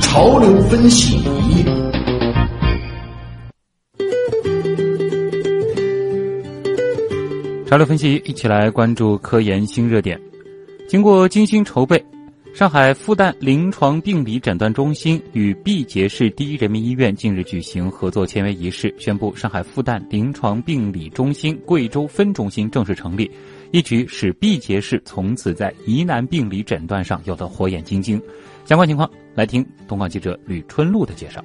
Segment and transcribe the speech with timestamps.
[0.00, 1.16] 潮流分析。
[7.66, 10.20] 潮流分析，一起来关注科研新热点。
[10.88, 12.04] 经过精心筹备，
[12.52, 23.30] 上海复旦临床病理诊断中心与毕节市第一人民医院近日举行合作签约仪式，宣布上海复旦临床病理中心贵州分中心正式成立，
[23.70, 28.20] 一举使毕节市从此在疑难病理诊断上有了火眼金睛。
[28.64, 31.42] 相关情况，来听东方记者吕春露的介绍。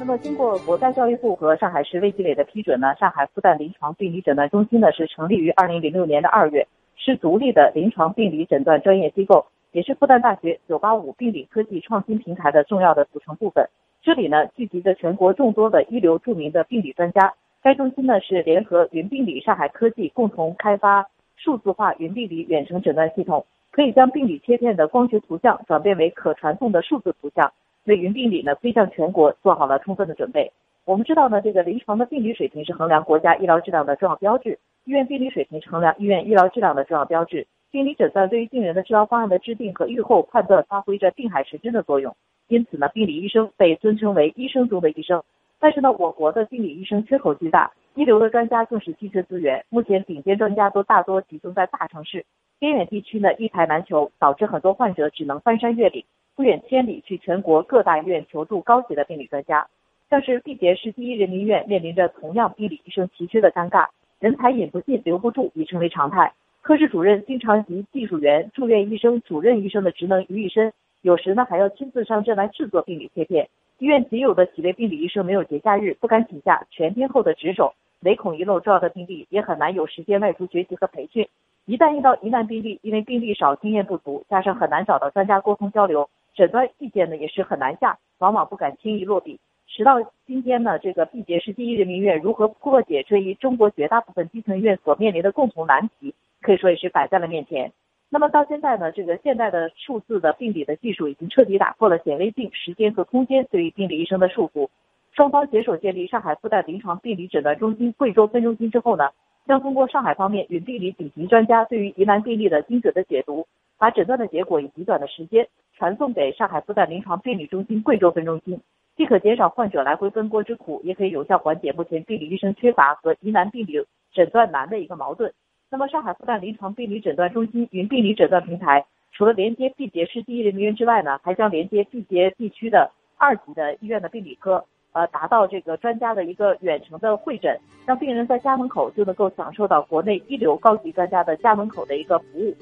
[0.00, 6.66] 那么，经过国家教育部和上海市卫计委的批准呢，上海复旦临床病理诊断中心呢是成立于二零零六年的二月，
[6.98, 13.66] 是独立的临床病理诊断专业机构，也是复旦大学985病理科技创新平台的重要的组成部分。
[14.02, 17.32] 这里呢聚集着全国众多的一流著名的病理专家。
[17.62, 21.06] 该中心呢是联合云病理、上海科技共同开发
[21.36, 27.52] 数字化云病理远程诊断系统，可以将病理切片的光学图像转变为可传送的数字图像。
[27.84, 30.52] 为云病理呢推向全国做好了充分的准备。
[30.88, 37.46] 我们知道呢，这个临床的病理水平是衡量国家医疗质量的重要标志，医院病理水平是衡量医院医疗质量的重要标志。
[37.70, 42.16] 病理诊断对于病人的治疗方案的制定和预后判断发挥着定海神针的作用。
[42.48, 45.22] 因此呢，病理医生被尊称为医生中的医生。
[45.60, 49.62] 但是呢，我国的病理医生缺口巨大，一流的专家更是稀缺资源。
[49.68, 52.24] 目前顶尖专家都大多集中在大城市，
[52.58, 56.02] 边远地区呢一台难求，导致很多患者只能翻山越岭。
[56.34, 59.66] 不远千里去全国各大医院求助高级的病理专家，
[60.10, 63.88] 像是毕节市第一人民医院面临着同样病理医生奇缺的尴尬，
[64.20, 66.32] 人才引不进、留不住已成为常态。
[66.62, 70.72] 科室主任经常集技术员、住院医生、主任医生的职能于一身，
[71.02, 73.50] 有时呢还要亲自上阵来制作病理切片。
[73.80, 81.28] 医院仅有的几位病理医生没有节假日，不敢请假全天候的值守，唯恐遗漏重要的病例，也很难有时间外出学习和培训。
[81.66, 86.08] 一旦遇到疑难病例，因为病例少、经验不足，加上很难找到专家沟通交流。
[86.34, 89.38] 诊断意见呢也是很难下，往往不敢轻易落笔。
[89.68, 89.96] 直到
[90.26, 97.70] 今天呢，这个毕节市第一人民医院如何破解这一中国绝大部分基层医院所面临的共同难题，可以说也是摆在了面前。
[98.08, 104.68] 那么到现在呢，这个现代的数字的病理的技术已经彻底打破了显微镜、时间和空间对于病理医生的束缚。
[105.12, 109.10] 双方携手建立上海复旦临床病理诊断中心贵州分中心之后呢，
[109.46, 113.46] 将通过上海方面与病理顶级专家对于疑难病例的精准的解读，
[113.78, 115.46] 把诊断的结果以极短的时间。
[115.76, 118.60] 传送给上海复旦临床病理中心贵州分中心，
[118.98, 123.80] 既可减少患者来回奔波之苦，也可以有效缓解目前病理医生缺乏和疑难病理
[124.12, 125.32] 诊断难的一个矛盾。
[125.70, 137.56] 那么，上海复旦临床病理诊断中心云病理诊断平台，除了连接毕节市第一人民医院之外呢，还将连接毕节地区的二级的医院的病理科，呃，达到这个专家的一个远程的会诊，
[137.86, 142.52] 让病人在家门口就能够享受到国内一流高级专家的家门口的一个服务。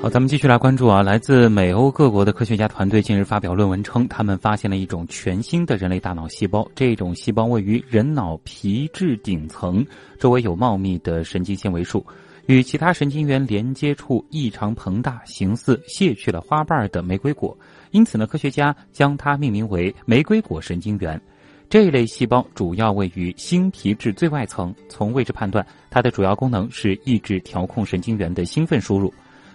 [0.00, 1.02] 好，咱们继续来关注啊！
[1.02, 6.66] 来自美欧各国的科学家团队近日发表论文称，他们发现了一种全新的人类大脑细胞。
[6.72, 9.84] 这种细胞位于人脑皮质顶层，
[10.20, 12.06] 周围有茂密的神经纤维束，
[12.46, 17.58] 与其他神经元连接处异常膨大，形似卸去了花瓣的玫瑰果。
[17.90, 21.20] 因此呢，科学家将它命名为玫瑰果神经元。
[21.68, 24.72] 这一类细胞主要位于新皮质最外层。
[24.88, 29.12] 从位置判断，它的主要功能是抑制调控神经元的兴奋输入。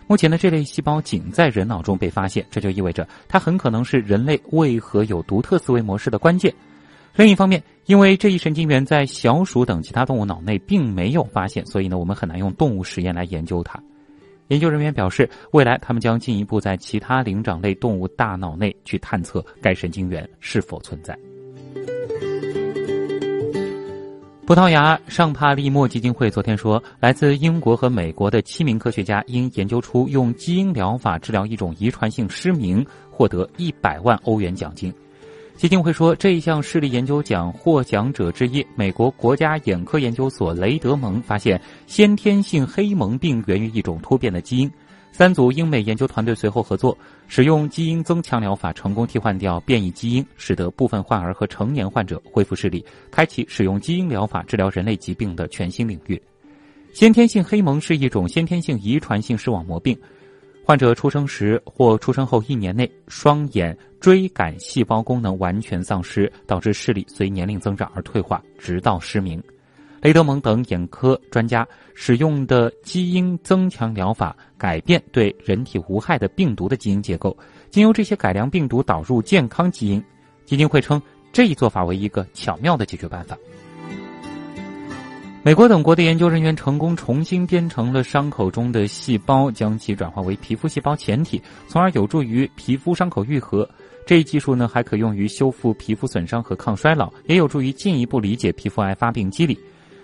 [0.07, 6.53] 目前的这类细胞仅在人脑中被发现，这就意味着它很可能是人类为何有独特思维模式的关键。
[7.15, 13.81] 另一方面，因为这一神经元在小鼠等其他动物脑内并没有发现，所以呢，我们很难用动物实验来研究它。
[14.49, 21.17] 研究人员表示，未来他们将进一步在其他灵长类动物大脑内去探测该神经元是否存在。
[24.45, 34.93] 葡萄牙尚帕利莫基金会昨天说，来自英国和美国的七名科学家因研究出用基因疗法治疗一种遗传性失明，获得一百万欧元奖金。
[35.55, 44.69] 基金会说，这一项视力研究奖获奖者之一——美国国家眼科研究所雷德蒙发现，先天性黑蒙病源于一种突变的基因。
[45.13, 56.19] 三组英美研究团队随后合作，使用基因增强疗法成功替换掉变异基因，使得部分患儿和成年患者恢复视力，开启使用基因疗法治疗人类疾病的全新领域。
[56.93, 59.95] 先天性黑蒙是一种先天性遗传性视网膜病，
[60.65, 69.39] 患者出生时或出生后一年内，双眼追赶细胞功能完全丧失，导致视力随年龄增长而退化，直到失明。
[70.03, 71.65] 雷德蒙等眼科专家
[71.95, 77.35] 使用的基因增强疗法，改变对人体无害的病毒的基因结构，
[77.69, 80.03] 经由这些改良病毒导入健康基因。
[80.43, 81.01] 基金会称，
[81.31, 83.37] 这一做法为一个巧妙的解决办法。
[85.41, 93.67] 美国等国的研究人员成功重新编程了伤口中的细胞，将其转化为皮肤细胞前体，从而有助于皮肤伤口愈合。
[94.05, 99.57] 这一技术呢，还可用于修复皮肤损伤和抗衰老，也有助于进一步理解皮肤癌发病机理。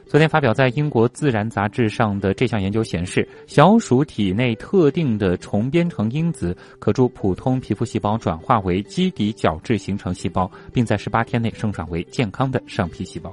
[0.10, 13.32] 昨天发表在英国《自然》杂志上的这项研究显示，小鼠体内特定的重编程因子可助普通皮肤细胞转化为基底角质形成细胞，并在十八天内生长为健康的上皮细胞。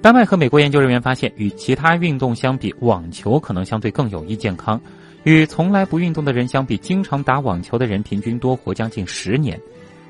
[0.00, 4.80] 丹麦和美国研究人员发现，与其他运动相比，网球可能相对更有益健康。
[5.24, 9.60] 与从来不运动的人相比，经常打网球的人平均多活将近十年。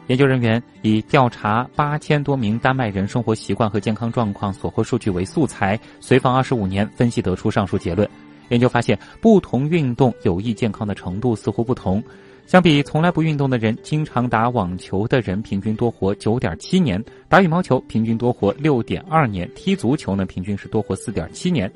[0.07, 8.09] 研究人员以调查八千多名丹麦人生活习惯和健康状况所获数据为素材，随访二十五年，分析得出上述结论。
[8.51, 12.03] 研究发现，不同运动有益健康的程度似乎不同。
[12.47, 21.73] 相比从来不运动的人，经常打网球的人平均多活九点七年，打羽毛球平均多活六点二年，踢足球呢平均是多活四点七年。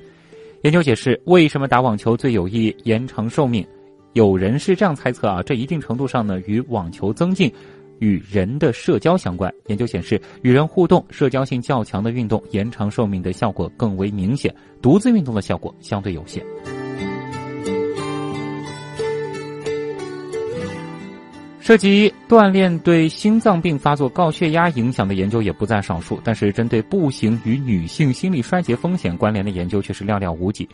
[0.64, 3.66] 研究解释，为什么打网球最有益延长寿命？
[4.12, 7.50] 有人是这样猜测啊，这一定程度上呢与网球增进
[8.00, 9.52] 与人的社交相关。
[9.66, 16.44] 研究显示，与人互动、社交性较强的运动延长寿命的效果更为明显，独自运动的效果相对有限。
[21.60, 30.66] 涉及锻炼对心脏病发作、高血压影响的研究也不在少数，但是针对步行与女性心力衰竭风险关联的研究却是寥寥无几。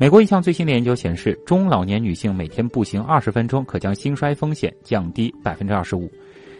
[0.00, 6.10] 美国一项最新的研究显示，中老年女性每天步行二十分钟，可将心衰风险降低百分之二十五。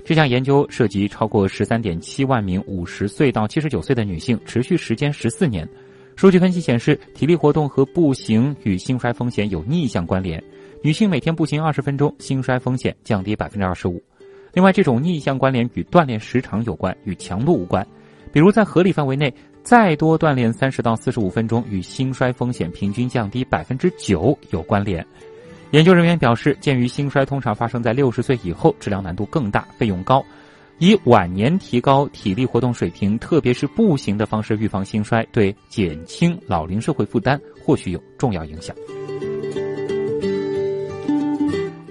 [0.09, 5.69] 这项研究涉及超过十三点七万名五十岁到七十九岁的女性，持续时间十四年。
[6.17, 10.43] 数据分析显示，体力活动和步行与心衰风险有逆向关联。
[10.83, 14.03] 女性每天步行二十分钟，心衰风险降低百分之二十五。
[14.55, 17.87] 另外，这种逆向关联与锻炼时长有关，与强度无关。
[18.33, 19.31] 比如，在合理范围内，
[19.63, 25.07] 再多锻炼三十到四十五分钟，与心衰风险平均降低百分之九有关联。
[25.71, 30.25] 研究人员表示，鉴于心衰通常发生在六十岁以后，治疗难度更大，费用高，
[30.79, 38.75] 以晚年提高体力活动水平，特别是步行的方式预防心衰，对减轻老龄社会负担或许有重要影响。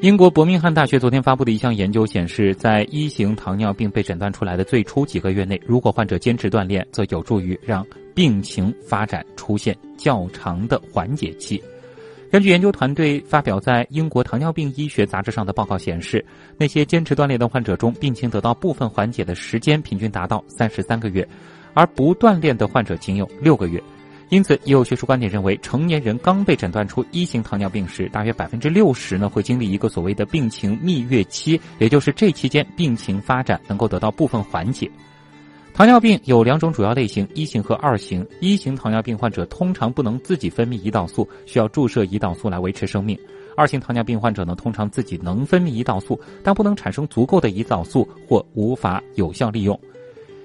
[0.02, 7.86] 英国伯明翰大学昨天发布的一项研究显示，在一型糖尿病被诊断出来的最初几个月内，如果患者坚持锻炼，则有助于让
[8.16, 11.62] 病情发展出现较长的缓解期。
[12.30, 16.24] 根据研究团队发表在英国糖尿病医学杂志上的报告显示，
[16.58, 21.26] 那些坚持锻炼的患者中，病情得到部分缓解的时间平均达到三十三个月，
[21.74, 23.82] 而不锻炼的患者仅有六个月。
[24.30, 34.92] 因此，也有学术观点认为，成年人刚被诊断出一型糖尿病时，大约百分之六十呢会经历一个所谓的病情蜜月期，也就是这期间病情发展能够得到部分缓解。
[35.78, 38.26] 糖尿病有两种主要类型：一型和二型。
[38.42, 43.16] 一型糖尿病患者通常不能自己分泌胰岛素，需要注射胰岛素来维持生命；
[43.56, 49.80] 二型糖尿病患者呢，通常自己能分泌胰岛素，但不能产生足够的胰岛素或无法有效利用。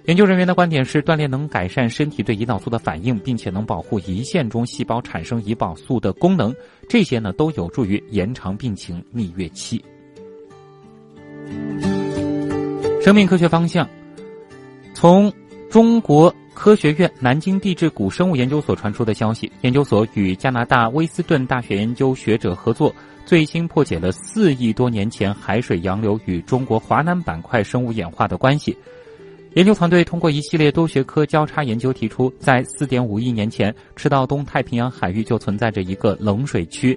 [0.05, 6.55] 研究人员的观点是，锻炼能改善身体对胰岛素的反应，并且能保护胰腺中细胞产生胰岛素的功能。
[6.91, 9.83] 这些呢，都有助于延长病情蜜月期。
[13.01, 13.89] 生命科学方向，
[15.03, 15.33] 从
[15.69, 22.95] 中国科学院南京地质古生物研究所传出的消息，研究所与加拿大威斯顿大学研究学者合作，
[23.27, 28.79] 最新破解了四亿多年前海水洋流与中国华南板块生物演化的关系。
[29.55, 36.97] 研究团队通过一系列多学科交叉研究，提出在4.5亿年前，赤道东太平洋海域就存在着一个冷水区，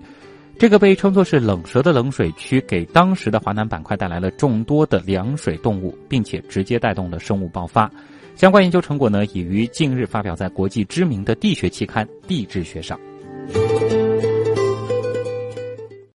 [0.58, 7.92] 这个被称作是冷蛇的冷水区，给当时的华南板块带来了众多的凉水动物，并且直接带动了生物爆发。
[8.36, 13.00] 相关研究成果呢，已于近日发表在国际知名的地学期刊《地质学》上。